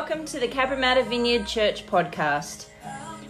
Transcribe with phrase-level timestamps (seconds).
[0.00, 2.68] welcome to the Cabramatta Vineyard Church podcast.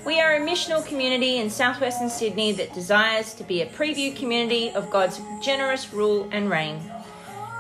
[0.07, 4.71] We are a missional community in southwestern Sydney that desires to be a preview community
[4.71, 6.81] of God's generous rule and reign.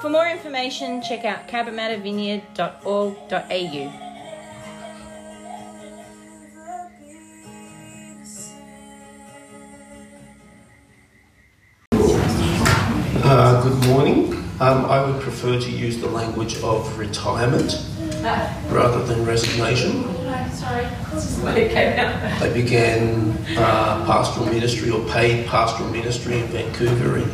[0.01, 3.93] For more information, check out cabramattavineyard.org.au.
[13.25, 14.35] Uh, good morning.
[14.61, 17.90] Um, I would prefer to use the language of retirement
[18.23, 20.05] rather than resignation.
[20.53, 20.87] Sorry,
[22.41, 27.29] I began uh, pastoral ministry or paid pastoral ministry in Vancouver in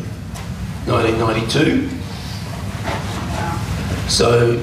[0.87, 1.89] 1992.
[4.09, 4.63] So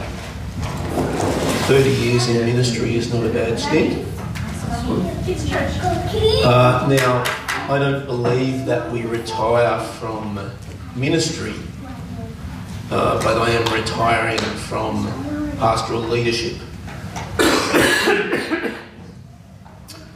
[1.68, 4.08] 30 years in ministry is not a bad stint.
[6.46, 7.24] Uh, now,
[7.70, 10.52] I don't believe that we retire from
[10.96, 11.54] ministry,
[12.92, 16.58] uh, but I am retiring from pastoral leadership.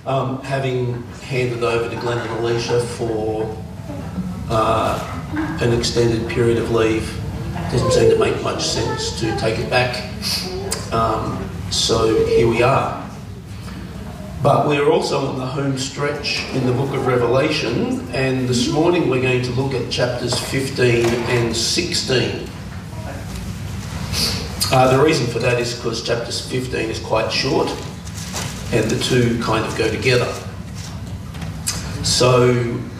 [0.05, 3.57] um, having handed over to Glenn and Alicia for
[4.49, 7.13] uh, an extended period of leave,
[7.71, 10.03] doesn't seem to make much sense to take it back.
[10.93, 13.07] Um, so here we are.
[14.41, 19.09] But we're also on the home stretch in the book of Revelation, and this morning
[19.09, 22.47] we're going to look at chapters 15 and 16.
[24.69, 27.69] Uh, the reason for that is because chapters 15 is quite short,
[28.73, 30.29] and the two kind of go together.
[32.03, 32.53] So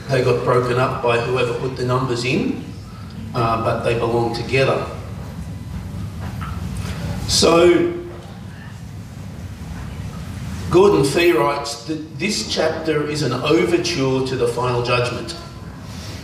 [0.07, 2.63] they got broken up by whoever put the numbers in,
[3.35, 4.87] uh, but they belong together.
[7.27, 7.93] So
[10.71, 15.33] Gordon Fee writes that this chapter is an overture to the final judgment,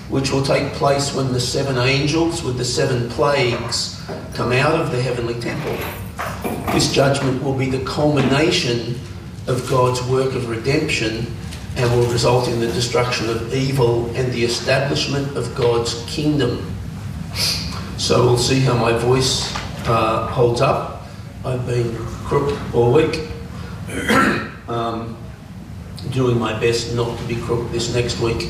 [0.09, 3.92] which will take place when the seven angels with the seven plagues
[4.33, 5.77] come out of the heavenly temple.
[6.73, 8.99] This judgment will be the culmination
[9.47, 11.27] of God's work of redemption
[11.75, 16.73] and will result in the destruction of evil and the establishment of God's kingdom.
[17.97, 19.53] So we'll see how my voice
[19.87, 21.03] uh, holds up.
[21.45, 21.95] I've been
[22.25, 23.27] crook all week.
[24.67, 25.17] um,
[26.11, 28.49] doing my best not to be crook this next week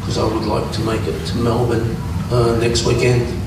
[0.00, 1.96] because I would like to make it to Melbourne
[2.30, 3.39] uh, next weekend.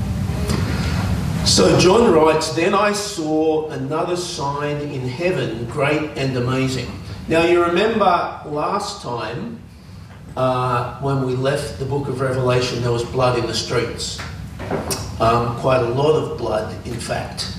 [1.45, 6.87] So John writes, Then I saw another sign in heaven, great and amazing.
[7.27, 9.59] Now you remember last time
[10.37, 14.19] uh, when we left the book of Revelation, there was blood in the streets.
[15.19, 17.53] Um, quite a lot of blood, in fact.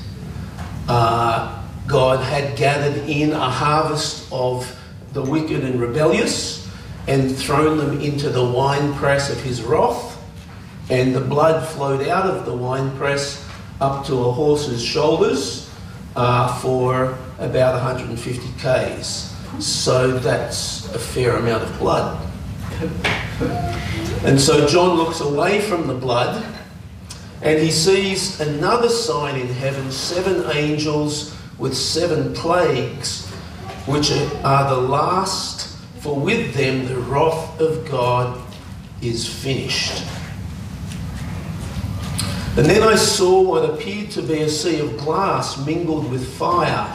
[0.88, 4.80] Uh, God had gathered in a harvest of
[5.12, 6.66] the wicked and rebellious
[7.06, 10.18] and thrown them into the winepress of his wrath,
[10.88, 13.43] and the blood flowed out of the winepress
[13.80, 15.70] up to a horse's shoulders
[16.16, 19.34] uh, for about 150 k's.
[19.58, 22.20] So that's a fair amount of blood.
[24.24, 26.44] And so John looks away from the blood
[27.42, 33.28] and he sees another sign in heaven seven angels with seven plagues,
[33.86, 34.10] which
[34.42, 38.40] are the last, for with them the wrath of God
[39.02, 40.02] is finished.
[42.56, 46.88] And then I saw what appeared to be a sea of glass mingled with fire,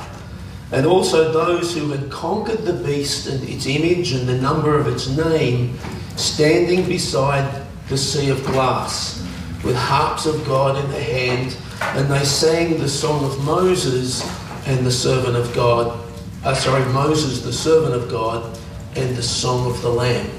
[0.71, 4.87] and also those who had conquered the beast and its image and the number of
[4.87, 5.77] its name,
[6.15, 9.21] standing beside the sea of glass,
[9.65, 14.23] with harps of God in their hand, and they sang the song of Moses
[14.65, 15.99] and the servant of God,
[16.45, 18.57] uh, sorry, Moses, the servant of God,
[18.95, 20.29] and the song of the Lamb.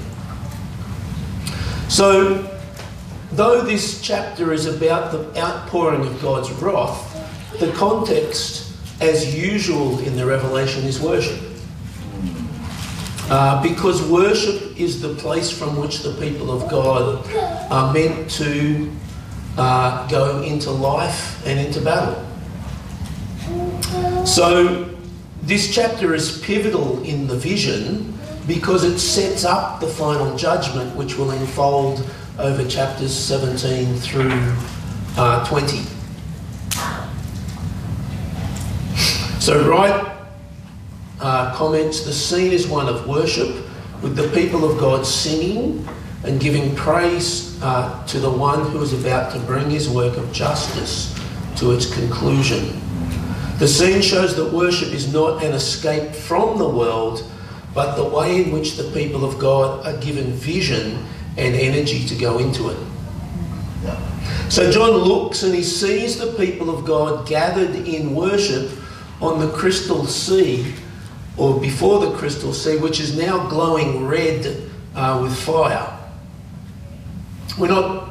[1.89, 2.50] So,
[3.33, 7.07] though this chapter is about the outpouring of God's wrath,
[7.59, 11.39] the context, as usual in the Revelation, is worship.
[13.29, 17.25] Uh, because worship is the place from which the people of God
[17.71, 18.91] are meant to
[19.57, 22.27] uh, go into life and into battle.
[24.25, 24.89] So,
[25.43, 28.17] this chapter is pivotal in the vision
[28.47, 32.05] because it sets up the final judgment, which will unfold
[32.41, 34.31] over chapters 17 through
[35.15, 35.77] uh, 20.
[39.39, 40.11] So, Wright
[41.19, 43.65] uh, comments the scene is one of worship,
[44.01, 45.87] with the people of God singing
[46.23, 50.31] and giving praise uh, to the one who is about to bring his work of
[50.33, 51.15] justice
[51.57, 52.79] to its conclusion.
[53.59, 57.23] The scene shows that worship is not an escape from the world,
[57.75, 61.05] but the way in which the people of God are given vision
[61.37, 62.77] and energy to go into it.
[64.49, 68.69] So John looks and he sees the people of God gathered in worship,
[69.21, 70.73] on the crystal sea,
[71.37, 75.97] or before the crystal sea, which is now glowing red uh, with fire.
[77.57, 78.09] We're not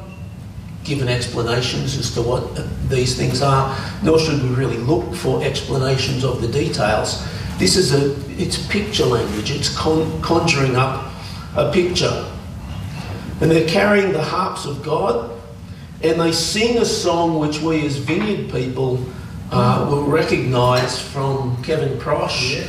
[0.83, 2.59] given explanations as to what
[2.89, 7.23] these things are, nor should we really look for explanations of the details.
[7.59, 9.51] This is a it's picture language.
[9.51, 11.13] It's con- conjuring up
[11.55, 12.25] a picture,
[13.41, 15.31] and they're carrying the harps of God,
[16.03, 19.03] and they sing a song which we as vineyard people
[19.51, 22.65] uh, will recognise from Kevin Prosch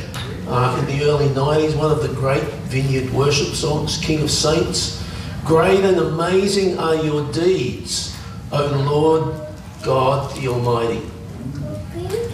[0.47, 5.01] uh, in the early 90s, one of the great vineyard worship songs, King of Saints.
[5.45, 8.17] Great and amazing are your deeds,
[8.51, 9.39] O Lord
[9.83, 11.01] God the Almighty.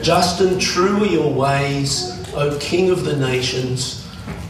[0.02, 4.08] Just and true are your ways, O King of the nations.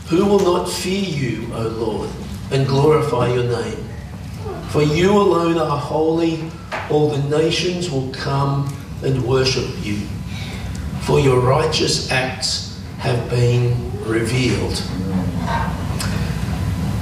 [0.10, 2.10] Who will not fear you, O Lord,
[2.51, 3.86] and glorify your name?
[4.69, 6.50] For you alone are holy,
[6.90, 8.72] all the nations will come
[9.04, 9.98] and worship you.
[11.01, 14.84] For your righteous acts have been revealed.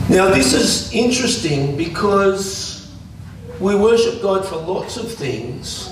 [0.10, 2.90] Now, this is interesting because
[3.60, 5.90] we worship God for lots of things,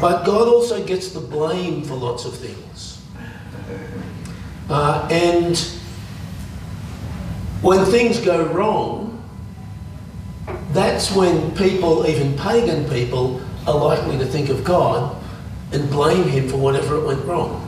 [0.00, 3.00] but God also gets the blame for lots of things.
[4.68, 5.56] Uh, and
[7.62, 9.22] when things go wrong,
[10.72, 15.16] that's when people, even pagan people, are likely to think of God
[15.72, 17.66] and blame Him for whatever it went wrong.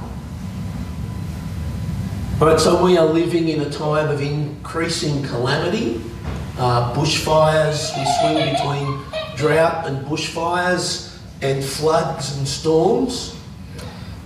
[2.41, 6.01] Right, so we are living in a time of increasing calamity,
[6.59, 7.97] uh, bushfires.
[7.97, 13.37] We swing between drought and bushfires and floods and storms.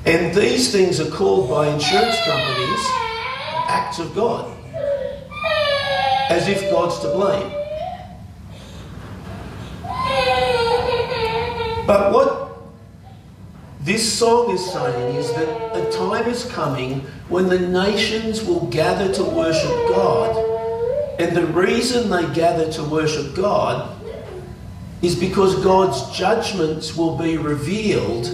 [0.06, 2.86] And these things are called by insurance companies
[3.68, 4.55] acts of God,
[6.28, 7.52] as if God's to blame.
[11.86, 12.58] But what
[13.80, 19.12] this song is saying is that a time is coming when the nations will gather
[19.14, 20.36] to worship God.
[21.20, 23.96] And the reason they gather to worship God
[25.02, 28.26] is because God's judgments will be revealed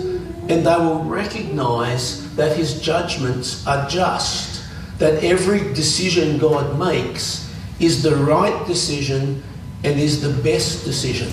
[0.49, 4.65] and they will recognize that his judgments are just,
[4.99, 7.52] that every decision God makes
[7.83, 9.43] is the right decision
[9.83, 11.31] and is the best decision.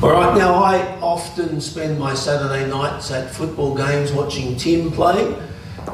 [0.00, 5.36] All right, now I often spend my Saturday nights at football games watching Tim play,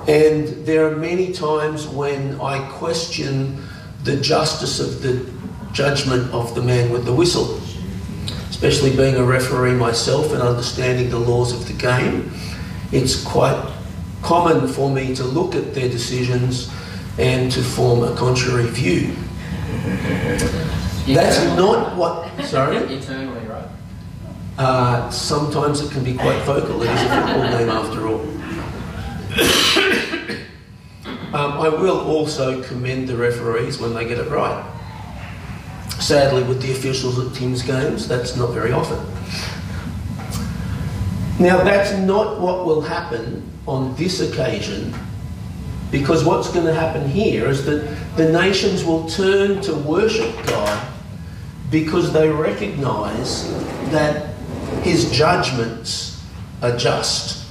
[0.07, 3.65] and there are many times when I question
[4.03, 5.27] the justice of the
[5.73, 7.59] judgment of the man with the whistle,
[8.51, 12.31] especially being a referee myself and understanding the laws of the game.
[12.93, 13.73] It's quite
[14.21, 16.71] common for me to look at their decisions
[17.19, 19.15] and to form a contrary view.
[21.07, 22.29] That's not what.
[22.45, 22.77] Sorry?
[22.77, 23.69] Eternally, right?
[24.57, 26.83] Uh, sometimes it can be quite vocal.
[26.83, 28.21] It is a football game after all.
[31.35, 34.65] um, I will also commend the referees when they get it right.
[36.01, 38.99] Sadly, with the officials at Tim's games, that's not very often.
[41.39, 44.95] Now, that's not what will happen on this occasion,
[45.95, 50.89] because what's going to happen here is that the nations will turn to worship God
[51.71, 53.49] because they recognise
[53.93, 54.35] that
[54.83, 56.21] his judgments
[56.63, 57.47] are just.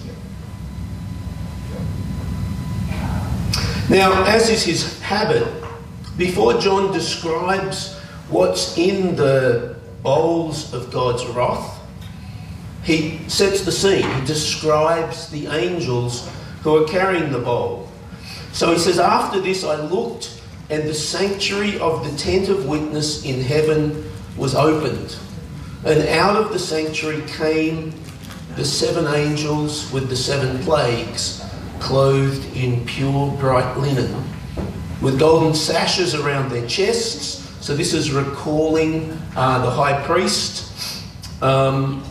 [3.90, 5.48] Now, as is his habit,
[6.18, 7.98] before John describes
[8.28, 11.80] what's in the bowls of God's wrath,
[12.84, 14.06] he sets the scene.
[14.20, 16.30] He describes the angels
[16.62, 17.83] who are carrying the bowl.
[18.54, 23.26] So he says, After this I looked, and the sanctuary of the tent of witness
[23.26, 25.18] in heaven was opened.
[25.86, 27.94] And out of the sanctuary came
[28.56, 31.44] the seven angels with the seven plagues,
[31.80, 34.24] clothed in pure bright linen,
[35.02, 37.42] with golden sashes around their chests.
[37.66, 41.04] So this is recalling uh, the high priest.
[41.42, 42.04] Um,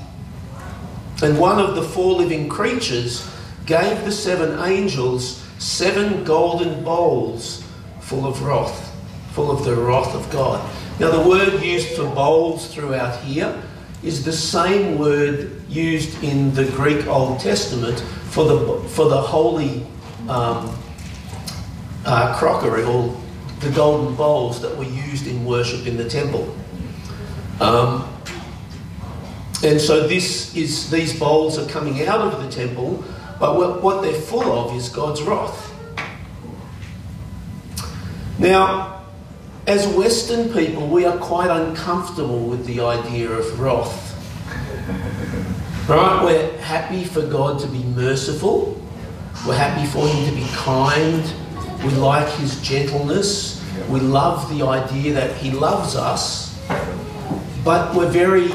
[1.23, 3.29] and one of the four living creatures
[3.65, 7.65] gave the seven angels seven golden bowls
[8.01, 8.93] full of wrath,
[9.33, 10.61] full of the wrath of God.
[10.99, 13.63] Now, the word used for bowls throughout here
[14.03, 18.01] is the same word used in the Greek Old Testament
[18.31, 19.87] for the, for the holy
[20.29, 20.77] um,
[22.05, 23.17] uh, crockery or
[23.61, 26.53] the golden bowls that were used in worship in the temple.
[27.61, 28.09] Um,
[29.63, 33.05] and so this is these bowls are coming out of the temple,
[33.43, 35.75] but what, they're full of is God's wrath.
[38.39, 39.03] Now,
[39.67, 43.99] as Western people, we are quite uncomfortable with the idea of wrath.
[45.89, 46.23] Right?
[46.25, 48.81] We're happy for God to be merciful.
[49.45, 51.25] We're happy for Him to be kind.
[51.83, 53.61] We like His gentleness.
[53.89, 56.57] We love the idea that He loves us.
[57.65, 58.53] But we're very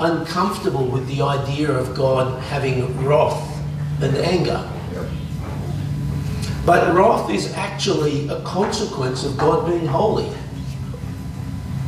[0.00, 3.51] uncomfortable with the idea of God having wrath
[4.02, 4.68] and anger.
[6.64, 10.32] But wrath is actually a consequence of God being holy.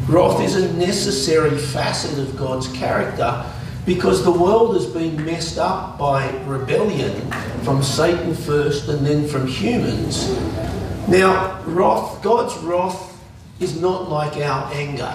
[0.09, 3.45] Wrath is a necessary facet of God's character
[3.87, 7.31] because the world has been messed up by rebellion
[7.63, 10.29] from Satan first and then from humans.
[11.09, 13.23] Now, wrath, God's wrath
[13.61, 15.15] is not like our anger.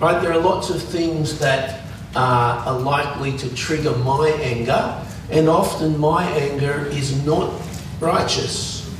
[0.00, 0.20] Right?
[0.20, 1.80] There are lots of things that
[2.16, 5.00] uh, are likely to trigger my anger,
[5.30, 7.52] and often my anger is not
[8.00, 8.90] righteous.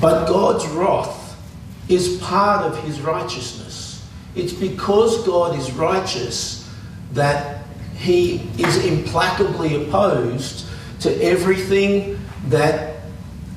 [0.00, 1.36] But God's wrath
[1.88, 4.06] is part of his righteousness.
[4.34, 6.68] It's because God is righteous
[7.12, 7.64] that
[7.96, 10.66] he is implacably opposed
[11.00, 12.96] to everything that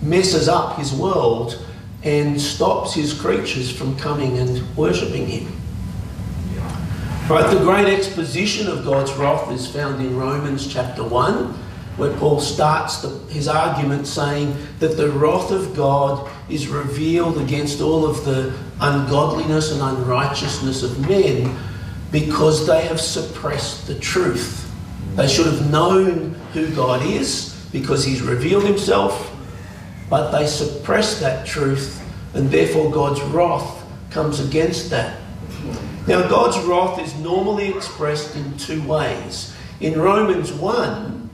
[0.01, 1.65] messes up his world
[2.03, 5.58] and stops his creatures from coming and worshipping him.
[7.29, 11.53] Right, the great exposition of God's wrath is found in Romans chapter 1,
[11.97, 17.81] where Paul starts the, his argument saying that the wrath of God is revealed against
[17.81, 21.55] all of the ungodliness and unrighteousness of men
[22.11, 24.67] because they have suppressed the truth.
[25.15, 29.31] They should have known who God is because he's revealed himself,
[30.09, 35.19] but they suppress that truth, and therefore God's wrath comes against that.
[36.07, 39.55] Now, God's wrath is normally expressed in two ways.
[39.79, 41.29] In Romans 1,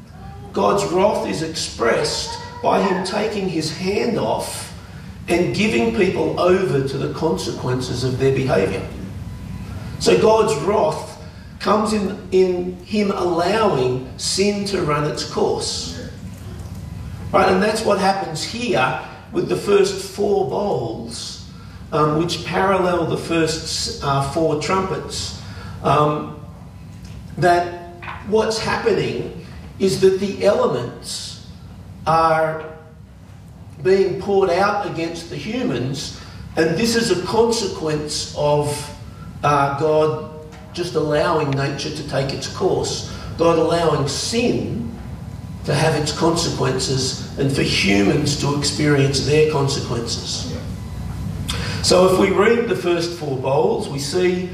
[0.53, 4.73] God's wrath is expressed by Him taking His hand off
[5.27, 8.87] and giving people over to the consequences of their behaviour.
[9.99, 11.21] So, God's wrath
[11.59, 16.09] comes in, in Him allowing sin to run its course.
[17.31, 19.01] Right, and that's what happens here
[19.31, 21.34] with the first four bowls
[21.95, 25.41] um, which parallel the first uh, four trumpets,
[25.83, 26.39] um,
[27.37, 27.93] that
[28.27, 29.45] what's happening
[29.79, 31.47] is that the elements
[32.05, 32.65] are
[33.83, 36.19] being poured out against the humans,
[36.57, 38.67] and this is a consequence of
[39.43, 40.31] uh, God
[40.73, 44.91] just allowing nature to take its course, God allowing sin
[45.65, 50.55] to have its consequences, and for humans to experience their consequences.
[51.85, 54.49] So if we read the first four bowls, we see,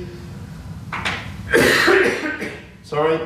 [2.84, 3.22] sorry,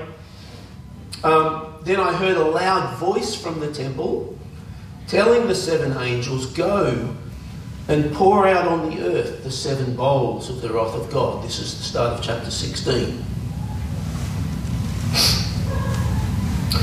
[1.24, 4.38] um, then I heard a loud voice from the temple
[5.08, 7.16] telling the seven angels, Go
[7.88, 11.44] and pour out on the earth the seven bowls of the wrath of God.
[11.44, 13.26] This is the start of chapter 16.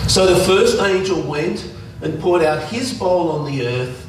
[0.09, 4.09] So the first angel went and poured out his bowl on the earth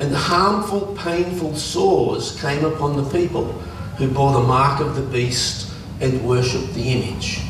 [0.00, 3.52] and harmful, painful sores came upon the people
[3.98, 7.42] who bore the mark of the beast and worshipped the image.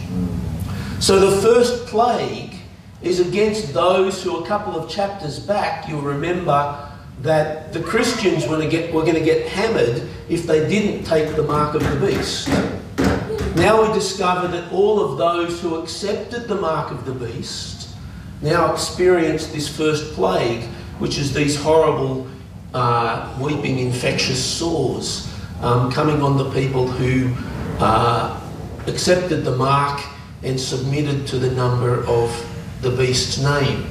[0.98, 2.54] So the first plague
[3.02, 6.88] is against those who, a couple of chapters back, you'll remember
[7.22, 11.04] that the Christians were going to get, were going to get hammered if they didn't
[11.04, 12.48] take the mark of the beast.
[13.56, 17.90] Now we discover that all of those who accepted the mark of the beast
[18.42, 20.64] now experience this first plague,
[20.98, 22.26] which is these horrible
[22.74, 27.34] uh, weeping infectious sores um, coming on the people who
[27.82, 28.40] uh,
[28.86, 30.00] accepted the mark
[30.42, 32.46] and submitted to the number of
[32.80, 33.86] the beast's name.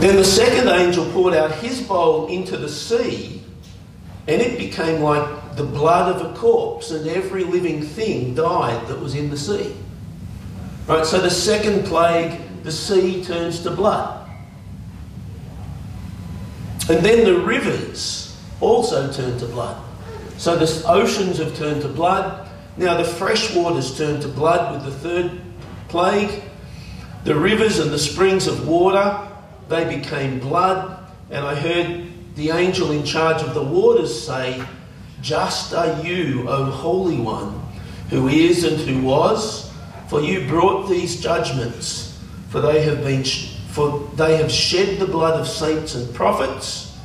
[0.00, 3.42] Then the second angel poured out his bowl into the sea,
[4.28, 9.00] and it became like the blood of a corpse, and every living thing died that
[9.00, 9.74] was in the sea.
[10.86, 14.28] Right, so the second plague the sea turns to blood.
[16.90, 19.80] And then the rivers also turn to blood.
[20.36, 22.48] So the oceans have turned to blood.
[22.76, 25.40] Now the fresh waters turn to blood with the third
[25.86, 26.42] plague.
[27.22, 29.16] The rivers and the springs of water,
[29.68, 31.08] they became blood.
[31.30, 34.60] And I heard the angel in charge of the waters say,
[35.22, 37.62] Just are you, O Holy One,
[38.10, 39.72] who is and who was,
[40.08, 42.05] for you brought these judgments
[42.48, 46.98] for they have been for they have shed the blood of saints and prophets,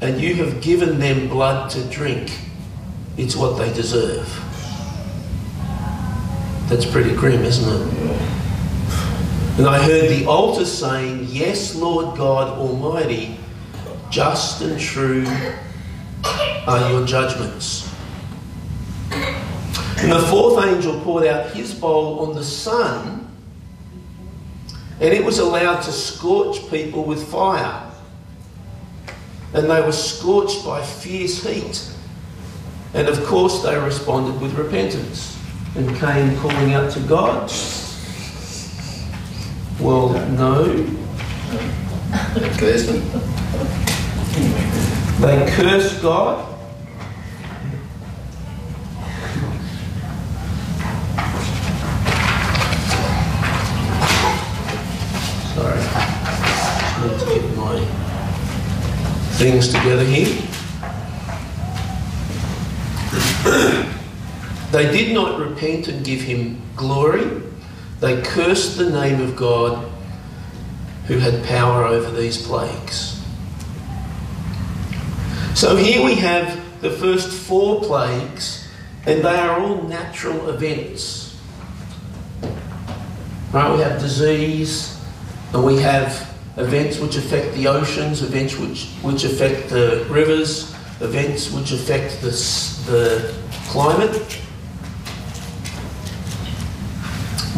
[0.00, 2.38] and you have given them blood to drink.
[3.16, 4.28] It's what they deserve.
[6.68, 8.30] That's pretty grim, isn't it?
[9.58, 13.38] And I heard the altar saying, Yes, Lord God Almighty,
[14.08, 15.24] just and true
[16.66, 17.92] are your judgments.
[19.10, 23.19] And the fourth angel poured out his bowl on the sun,
[25.00, 27.90] and it was allowed to scorch people with fire.
[29.54, 31.90] And they were scorched by fierce heat.
[32.94, 35.36] And of course, they responded with repentance
[35.74, 37.50] and came calling out to God.
[39.80, 40.64] Well, no.
[45.20, 46.46] They cursed God.
[55.54, 55.80] Sorry.
[55.80, 57.76] Just need to get my
[59.40, 60.36] things together here.
[64.70, 67.40] they did not repent and give him glory.
[68.00, 69.90] They cursed the name of God
[71.06, 73.18] who had power over these plagues.
[75.54, 78.68] So here we have the first four plagues,
[79.06, 81.40] and they are all natural events.
[83.54, 83.74] Right?
[83.74, 85.02] We have disease,
[85.54, 86.29] and we have
[86.60, 92.30] events which affect the oceans, events which, which affect the rivers, events which affect the,
[92.90, 93.34] the
[93.68, 94.40] climate.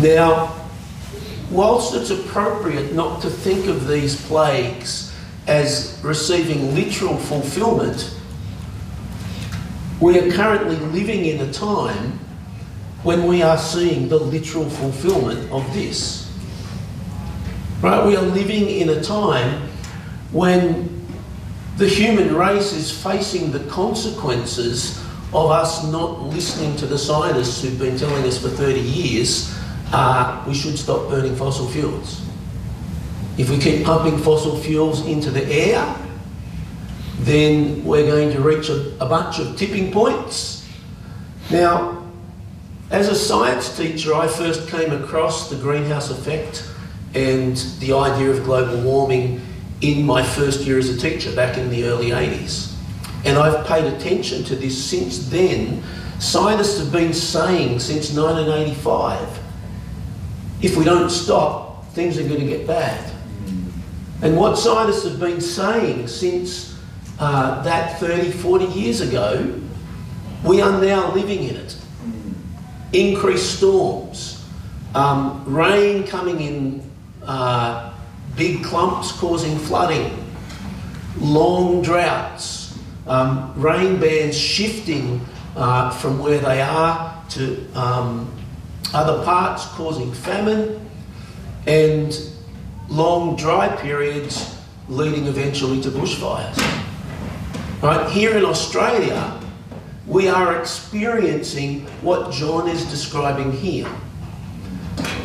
[0.01, 0.55] Now,
[1.51, 5.15] whilst it's appropriate not to think of these plagues
[5.47, 8.17] as receiving literal fulfillment,
[10.01, 12.19] we are currently living in a time
[13.03, 16.22] when we are seeing the literal fulfillment of this.
[17.83, 18.07] Right?
[18.07, 19.69] We are living in a time
[20.31, 21.05] when
[21.79, 25.03] the human race is facing the consequences
[25.35, 29.59] of us not listening to the scientists who've been telling us for 30 years
[29.93, 32.25] uh, we should stop burning fossil fuels.
[33.37, 35.97] If we keep pumping fossil fuels into the air,
[37.19, 40.69] then we're going to reach a, a bunch of tipping points.
[41.51, 42.07] Now,
[42.91, 46.69] as a science teacher, I first came across the greenhouse effect
[47.15, 49.41] and the idea of global warming
[49.81, 52.75] in my first year as a teacher back in the early 80s.
[53.25, 55.83] And I've paid attention to this since then.
[56.19, 59.41] Scientists have been saying since 1985
[60.63, 63.13] if we don't stop, things are going to get bad.
[64.23, 66.79] And what scientists have been saying since
[67.19, 69.61] uh, that 30, 40 years ago,
[70.45, 71.77] we are now living in it.
[72.93, 74.45] Increased storms,
[74.95, 76.92] um, rain coming in
[77.27, 77.93] uh,
[78.37, 80.25] big clumps causing flooding,
[81.19, 85.21] long droughts, um, rain bands shifting
[85.57, 88.31] uh, from where they are to um,
[88.95, 90.79] other parts causing famine,
[91.67, 92.19] and
[92.89, 94.59] long dry periods
[94.89, 96.59] leading eventually to bushfires.
[97.83, 99.41] Right, here in Australia,
[100.07, 103.89] we are experiencing what John is describing here.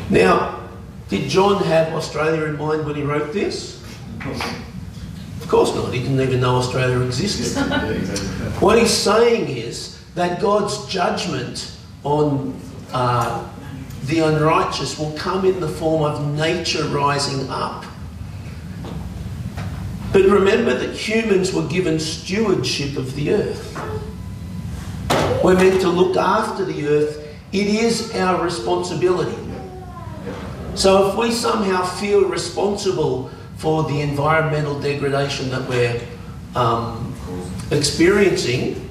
[0.09, 0.66] Now,
[1.09, 3.81] did John have Australia in mind when he wrote this?
[5.41, 5.93] Of course not.
[5.93, 7.61] He didn't even know Australia existed.
[8.59, 11.71] what he's saying is that God's judgment
[12.03, 12.59] on
[12.91, 13.47] uh,
[14.05, 17.85] the unrighteous will come in the form of nature rising up.
[20.11, 23.77] But remember that humans were given stewardship of the earth.
[25.43, 27.27] We're meant to look after the earth.
[27.51, 29.46] It is our responsibility.
[30.77, 35.99] So if we somehow feel responsible for the environmental degradation that we're
[36.55, 37.15] um,
[37.71, 38.87] experiencing,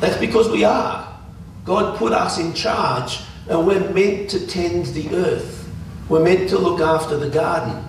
[0.00, 1.18] that's because we are.
[1.64, 5.66] God put us in charge and we're meant to tend the earth.
[6.10, 7.82] We're meant to look after the garden.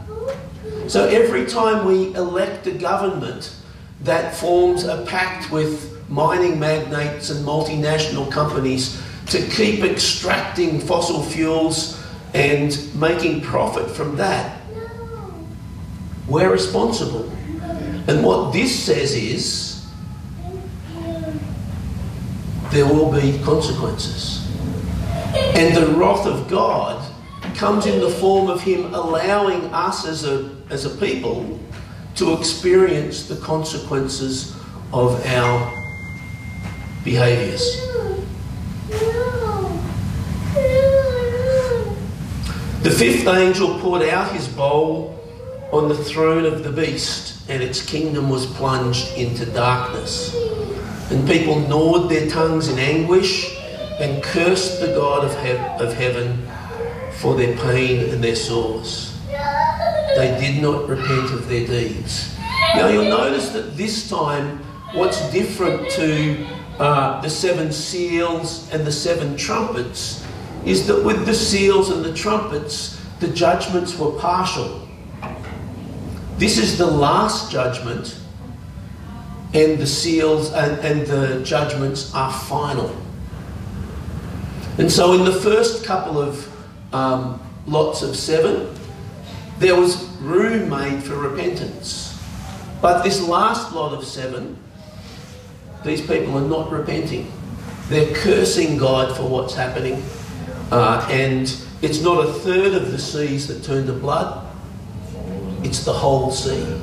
[0.87, 3.53] So every time we elect a government
[3.99, 12.01] that forms a pact with mining magnates and multinational companies to keep extracting fossil fuels
[12.35, 14.61] and making profit from that,
[16.27, 17.31] we're responsible.
[18.07, 19.87] And what this says is
[22.71, 24.45] there will be consequences.
[25.55, 27.09] And the wrath of God
[27.55, 31.57] comes in the form of Him allowing us as a, as a people
[32.15, 34.57] to experience the consequences
[34.91, 35.73] of our
[37.05, 37.81] behaviours.
[42.85, 45.19] The fifth angel poured out his bowl
[45.71, 50.35] on the throne of the beast, and its kingdom was plunged into darkness.
[51.09, 53.57] And people gnawed their tongues in anguish
[53.99, 56.47] and cursed the God of, he- of heaven
[57.13, 59.19] for their pain and their sores.
[60.15, 62.37] They did not repent of their deeds.
[62.75, 64.59] Now you'll notice that this time,
[64.93, 66.45] what's different to
[66.77, 70.23] uh, the seven seals and the seven trumpets
[70.65, 74.87] is that with the seals and the trumpets, the judgments were partial.
[76.37, 78.19] This is the last judgment,
[79.53, 82.93] and the seals and, and the judgments are final.
[84.77, 86.51] And so, in the first couple of
[86.93, 88.75] um, lots of seven,
[89.59, 92.11] there was room made for repentance.
[92.81, 94.57] But this last lot of seven,
[95.85, 97.31] these people are not repenting.
[97.87, 100.03] They're cursing God for what's happening.
[100.71, 104.45] Uh, and it's not a third of the seas that turn to blood,
[105.63, 106.81] it's the whole sea.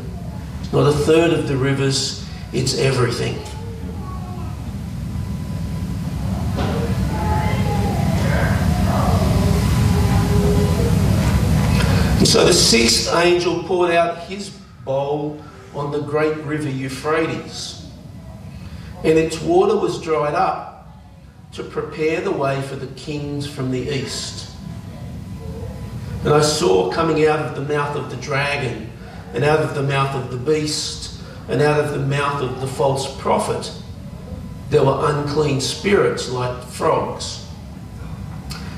[0.61, 3.37] It's not a third of the rivers, it's everything.
[12.19, 14.51] And so the sixth angel poured out his
[14.85, 15.43] bowl
[15.75, 17.85] on the great river Euphrates,
[19.03, 20.72] and its water was dried up
[21.53, 24.51] to prepare the way for the kings from the east.
[26.25, 28.91] And I saw coming out of the mouth of the dragon,
[29.35, 32.67] and out of the mouth of the beast, and out of the mouth of the
[32.67, 33.73] false prophet,
[34.71, 37.47] there were unclean spirits like frogs.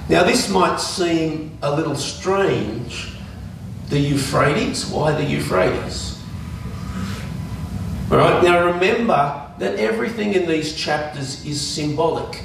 [0.08, 3.10] Now, this might seem a little strange
[3.88, 4.86] the Euphrates.
[4.86, 6.18] Why the Euphrates?
[8.10, 12.43] All right, now remember that everything in these chapters is symbolic.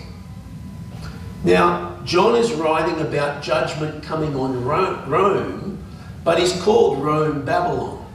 [1.44, 5.84] Now, John is writing about judgment coming on Rome,
[6.24, 8.06] but he's called Rome Babylon.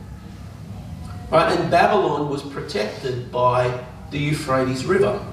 [1.31, 5.25] Right, and Babylon was protected by the Euphrates River.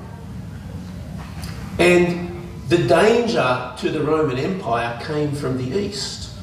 [1.79, 6.33] And the danger to the Roman Empire came from the east.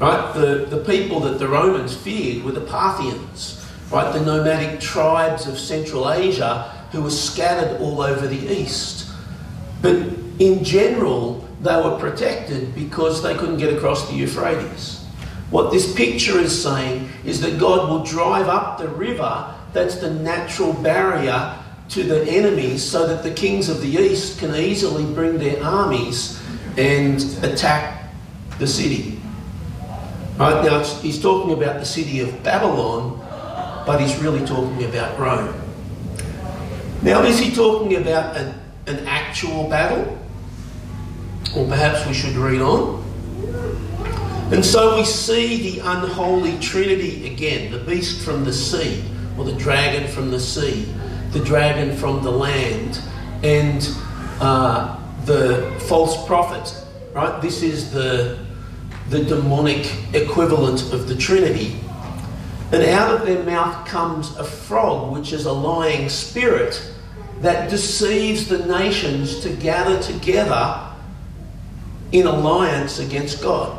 [0.00, 0.32] Right?
[0.34, 4.12] The, the people that the Romans feared were the Parthians, right?
[4.12, 9.10] The nomadic tribes of Central Asia who were scattered all over the east.
[9.80, 15.04] But in general, they were protected because they couldn't get across the Euphrates.
[15.50, 20.10] What this picture is saying is that God will drive up the river that's the
[20.10, 21.58] natural barrier
[21.90, 26.40] to the enemies so that the kings of the east can easily bring their armies
[26.78, 28.10] and attack
[28.58, 29.20] the city.
[30.38, 33.18] Right now, he's talking about the city of Babylon,
[33.86, 35.54] but he's really talking about Rome.
[37.02, 38.54] Now, is he talking about an,
[38.86, 40.18] an actual battle?
[41.56, 43.02] Or perhaps we should read on.
[44.52, 49.02] And so we see the unholy trinity again the beast from the sea,
[49.38, 50.92] or the dragon from the sea,
[51.30, 53.00] the dragon from the land,
[53.42, 53.88] and
[54.40, 56.74] uh, the false prophet.
[57.14, 57.40] Right?
[57.40, 58.38] This is the
[59.08, 61.78] the demonic equivalent of the Trinity.
[62.72, 66.82] And out of their mouth comes a frog, which is a lying spirit
[67.40, 70.91] that deceives the nations to gather together
[72.12, 73.78] in alliance against God.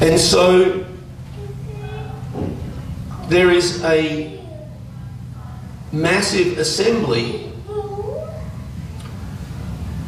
[0.00, 0.84] And so
[3.28, 4.40] there is a
[5.92, 7.52] massive assembly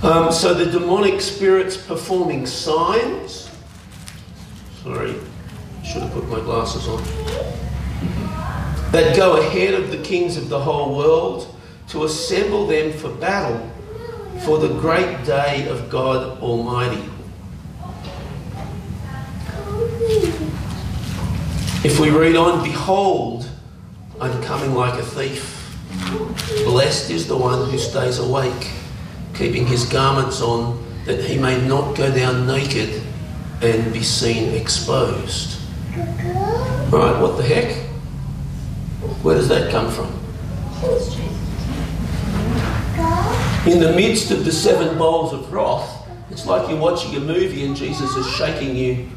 [0.04, 3.50] um, so the demonic spirits performing signs.
[4.82, 5.14] Sorry,
[5.82, 7.02] should have put my glasses on.
[8.92, 11.53] That go ahead of the kings of the whole world
[11.88, 13.70] to assemble them for battle
[14.44, 17.02] for the great day of God Almighty.
[21.84, 23.48] If we read on, behold,
[24.20, 25.60] I'm coming like a thief.
[26.64, 28.70] Blessed is the one who stays awake
[29.34, 33.02] keeping his garments on, that he may not go down naked
[33.62, 35.60] and be seen exposed.
[36.90, 37.76] Right, what the heck?
[39.22, 40.06] Where does that come from?
[43.66, 47.64] In the midst of the seven bowls of wrath, it's like you're watching a movie
[47.64, 49.08] and Jesus is shaking you.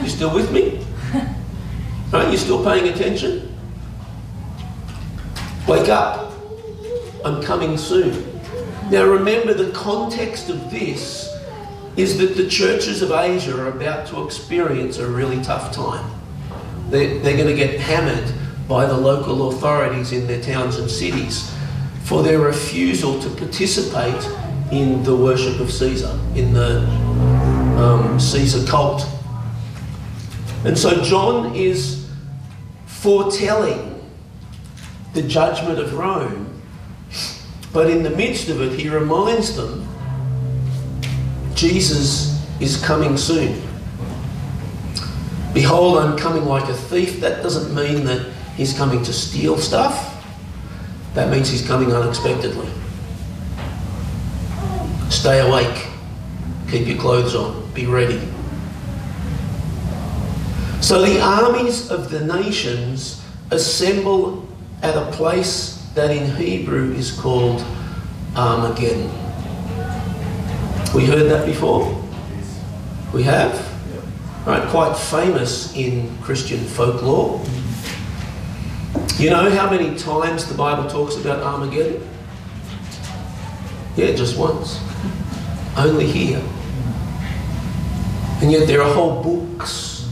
[0.00, 0.86] You still with me?
[2.12, 3.52] Aren't you still paying attention?
[5.66, 6.32] Wake up.
[7.24, 8.40] I'm coming soon.
[8.92, 11.28] Now remember, the context of this
[11.96, 16.08] is that the churches of Asia are about to experience a really tough time.
[16.90, 18.32] They're, they're going to get hammered
[18.68, 21.52] by the local authorities in their towns and cities
[22.10, 24.22] for their refusal to participate
[24.70, 26.80] in the worship of Caesar, in the
[27.80, 29.06] um, Caesar cult.
[30.66, 32.10] And so John is
[32.84, 33.86] foretelling
[35.14, 36.50] the judgment of Rome
[37.72, 39.86] but in the midst of it, he reminds them
[41.54, 43.62] Jesus is coming soon.
[45.54, 47.20] Behold, I'm coming like a thief.
[47.20, 50.09] That doesn't mean that he's coming to steal stuff,
[51.14, 52.68] that means he's coming unexpectedly.
[55.10, 55.88] Stay awake.
[56.70, 57.68] Keep your clothes on.
[57.72, 58.20] Be ready.
[60.80, 64.48] So the armies of the nations assemble
[64.82, 67.64] at a place that in Hebrew is called
[68.36, 69.10] Armageddon.
[70.94, 71.96] We heard that before?
[73.12, 73.68] We have?
[74.46, 77.44] Right, quite famous in Christian folklore.
[79.20, 82.08] You know how many times the Bible talks about Armageddon?
[83.94, 84.80] Yeah, just once.
[85.76, 86.42] Only here.
[88.40, 90.10] And yet there are whole books,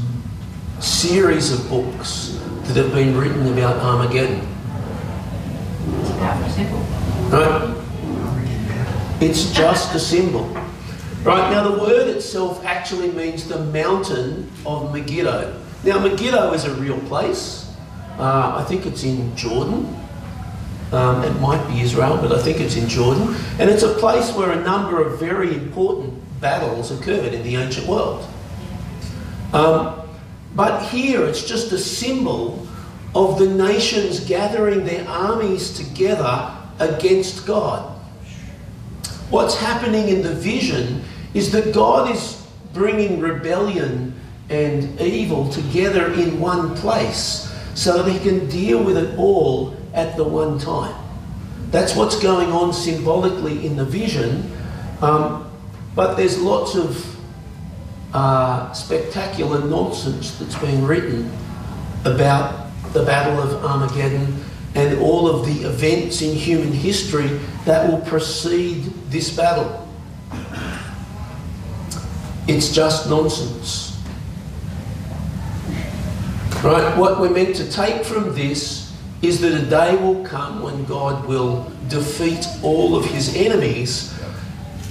[0.79, 4.47] series of books that have been written about Armageddon.
[7.31, 7.75] Right?
[9.23, 10.45] It's just a symbol.
[11.23, 15.59] Right, now the word itself actually means the mountain of Megiddo.
[15.83, 17.68] Now, Megiddo is a real place.
[18.19, 19.95] Uh, I think it's in Jordan.
[20.91, 23.37] Um, it might be Israel, but I think it's in Jordan.
[23.61, 27.87] And it's a place where a number of very important battles occurred in the ancient
[27.87, 28.27] world.
[29.53, 30.09] Um,
[30.55, 32.67] but here it's just a symbol
[33.15, 37.97] of the nations gathering their armies together against God.
[39.31, 41.05] What's happening in the vision
[41.35, 47.48] is that God is bringing rebellion and evil together in one place
[47.79, 50.97] so that he can deal with it all at the one time.
[51.71, 54.51] That's what's going on symbolically in the vision.
[55.01, 55.49] Um,
[55.95, 57.17] but there's lots of
[58.13, 61.31] uh, spectacular nonsense that's being written
[62.05, 64.43] about the Battle of Armageddon
[64.75, 69.89] and all of the events in human history that will precede this battle.
[72.49, 73.88] It's just nonsense.
[76.63, 76.99] Right?
[76.99, 78.93] What we're meant to take from this
[79.23, 84.13] is that a day will come when God will defeat all of his enemies.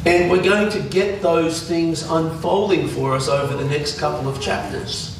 [0.05, 4.41] And we're going to get those things unfolding for us over the next couple of
[4.41, 5.19] chapters.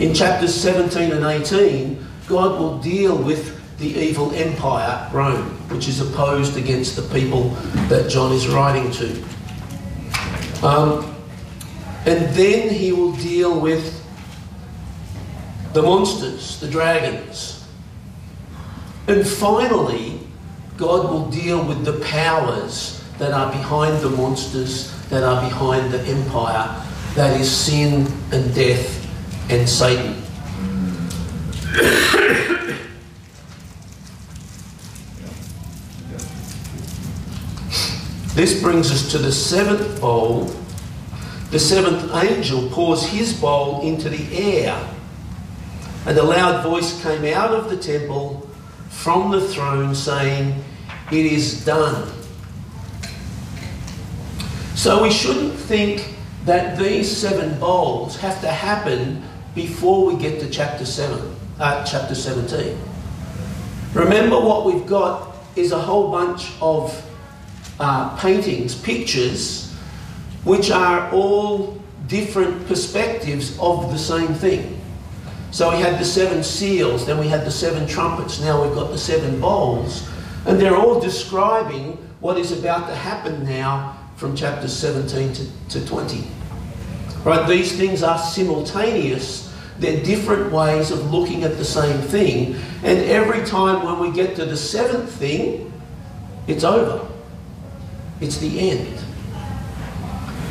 [0.00, 6.00] In chapters 17 and 18, God will deal with the evil empire, Rome, which is
[6.00, 7.50] opposed against the people
[7.88, 9.22] that John is writing to.
[10.66, 11.14] Um,
[12.04, 13.95] and then he will deal with
[15.76, 17.62] the monsters, the dragons.
[19.08, 20.20] And finally,
[20.78, 26.00] God will deal with the powers that are behind the monsters, that are behind the
[26.04, 26.82] empire,
[27.14, 29.06] that is sin and death
[29.50, 30.22] and Satan.
[38.34, 40.44] This brings us to the seventh bowl.
[41.50, 44.95] The seventh angel pours his bowl into the air,
[46.06, 48.48] and a loud voice came out of the temple
[48.88, 50.62] from the throne saying,
[51.10, 52.08] It is done.
[54.76, 56.14] So we shouldn't think
[56.44, 59.24] that these seven bowls have to happen
[59.56, 62.78] before we get to chapter 7, uh, chapter 17.
[63.94, 67.04] Remember what we've got is a whole bunch of
[67.80, 69.72] uh, paintings, pictures,
[70.44, 74.75] which are all different perspectives of the same thing.
[75.56, 78.90] So we had the seven seals, then we had the seven trumpets, now we've got
[78.90, 80.06] the seven bowls,
[80.44, 85.86] and they're all describing what is about to happen now from chapters 17 to, to
[85.86, 86.26] 20.
[87.24, 89.50] Right, these things are simultaneous.
[89.78, 92.56] They're different ways of looking at the same thing.
[92.84, 95.72] And every time when we get to the seventh thing,
[96.46, 97.08] it's over.
[98.20, 99.02] It's the end.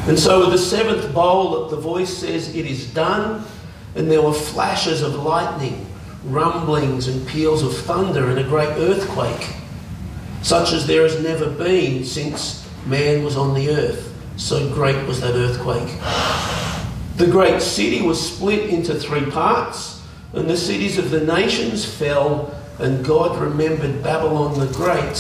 [0.08, 3.46] And so with the seventh bowl, the voice says, It is done.
[3.96, 5.86] And there were flashes of lightning,
[6.26, 9.50] rumblings and peals of thunder, and a great earthquake,
[10.42, 14.14] such as there has never been since man was on the earth.
[14.38, 15.90] So great was that earthquake.
[17.18, 20.04] The great city was split into three parts,
[20.34, 25.16] and the cities of the nations fell and God remembered Babylon the Great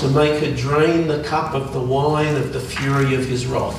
[0.00, 3.78] to make her drain the cup of the wine of the fury of his wrath.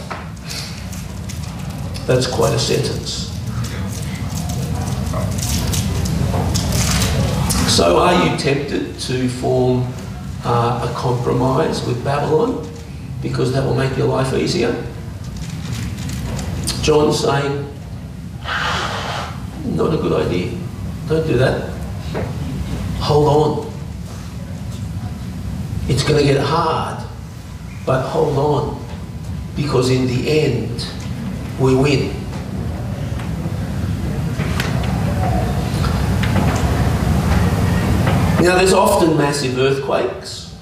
[2.07, 3.30] That's quite a sentence.
[7.71, 9.87] So, are you tempted to form
[10.43, 12.69] uh, a compromise with Babylon
[13.21, 14.73] because that will make your life easier?
[16.83, 17.67] John's saying,
[19.75, 20.57] not a good idea.
[21.07, 21.71] Don't do that
[23.01, 23.73] hold on.
[25.89, 27.03] It's going to get hard,
[27.85, 28.85] but hold on
[29.55, 30.87] because in the end,
[31.59, 32.20] we win.
[38.41, 40.57] Now, there's often massive earthquakes,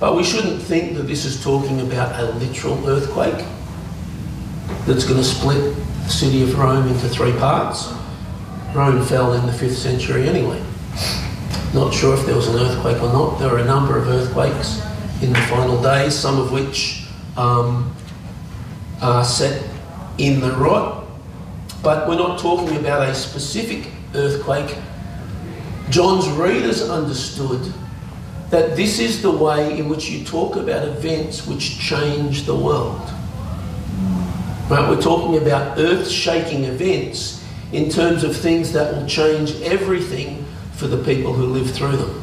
[0.00, 3.44] but we shouldn't think that this is talking about a literal earthquake
[4.86, 7.92] that's going to split the city of Rome into three parts.
[8.74, 10.64] Rome fell in the 5th century anyway.
[11.74, 13.38] Not sure if there was an earthquake or not.
[13.38, 14.80] There were a number of earthquakes
[15.20, 17.06] in the final days, some of which
[17.36, 17.94] um,
[19.02, 19.62] are set
[20.16, 21.04] in the right.
[21.82, 24.78] But we're not talking about a specific earthquake.
[25.90, 27.72] John's readers understood
[28.50, 33.02] that this is the way in which you talk about events which change the world.
[34.68, 34.88] Right?
[34.88, 40.86] We're talking about earth shaking events in terms of things that will change everything for
[40.86, 42.22] the people who live through them.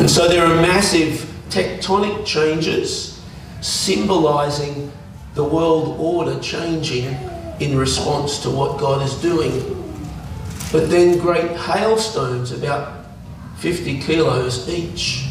[0.00, 3.22] And so there are massive tectonic changes
[3.60, 4.90] symbolizing
[5.34, 7.14] the world order changing
[7.60, 9.76] in response to what God is doing.
[10.72, 13.06] But then great hailstones, about
[13.58, 15.26] 50 kilos each,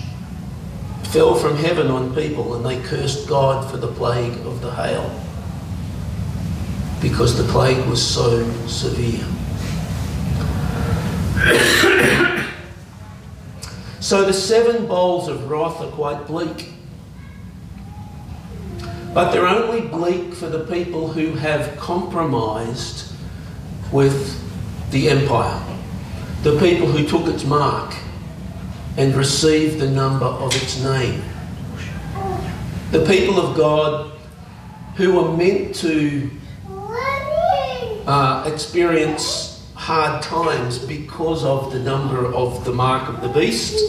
[1.03, 5.09] fell from heaven on people and they cursed God for the plague of the hail
[7.01, 9.25] because the plague was so severe.
[13.99, 16.73] so the seven bowls of wrath are quite bleak.
[19.13, 23.11] But they're only bleak for the people who have compromised
[23.91, 24.39] with
[24.91, 25.61] the empire,
[26.43, 27.95] the people who took its mark
[28.97, 31.23] and received the number of its name.
[32.91, 34.11] The people of God
[34.95, 36.29] who are meant to
[38.05, 43.79] uh, experience hard times because of the number of the mark of the beast,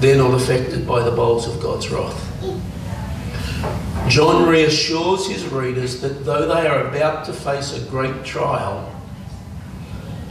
[0.00, 2.22] they're not affected by the bowls of God's wrath.
[4.08, 8.92] John reassures his readers that though they are about to face a great trial,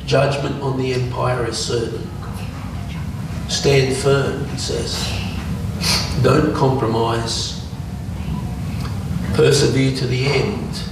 [0.06, 2.10] judgment on the empire is certain.
[3.50, 5.12] Stand firm, he says.
[6.24, 7.68] Don't compromise.
[9.34, 10.84] Persevere to the end,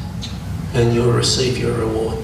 [0.73, 2.22] and you'll receive your reward.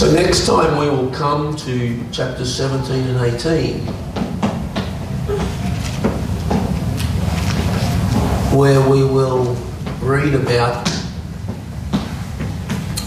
[0.00, 3.80] So, next time we will come to chapters 17 and 18,
[8.56, 9.54] where we will
[10.00, 10.86] read about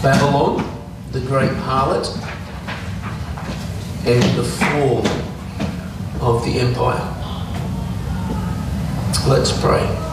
[0.04, 0.64] Babylon,
[1.12, 2.16] the great harlot,
[4.06, 5.00] and the fall
[6.22, 7.10] of the empire.
[9.28, 10.13] Let's pray.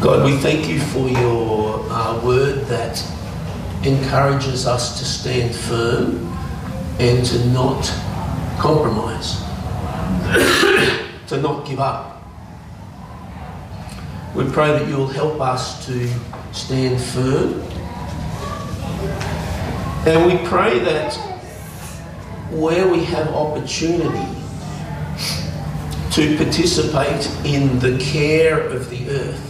[0.00, 3.04] God, we thank you for your uh, word that
[3.84, 6.26] encourages us to stand firm
[6.98, 7.84] and to not
[8.58, 9.36] compromise,
[11.28, 12.22] to not give up.
[14.34, 16.08] We pray that you'll help us to
[16.52, 17.60] stand firm.
[20.06, 21.14] And we pray that
[22.50, 24.40] where we have opportunity
[26.12, 29.49] to participate in the care of the earth,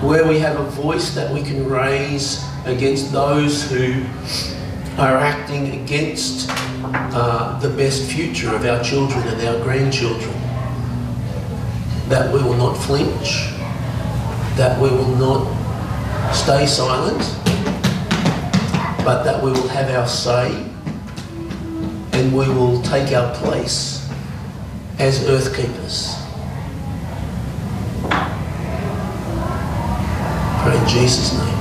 [0.00, 4.04] where we have a voice that we can raise against those who
[4.96, 10.32] are acting against uh, the best future of our children and our grandchildren.
[12.08, 13.50] That we will not flinch,
[14.56, 15.44] that we will not
[16.32, 17.18] stay silent,
[19.04, 20.64] but that we will have our say
[22.12, 24.08] and we will take our place
[24.98, 26.14] as earth keepers.
[30.62, 31.57] Pray in Jesus' name.